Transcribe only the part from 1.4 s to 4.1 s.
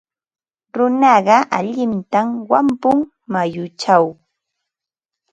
allintam wampun mayuchaw.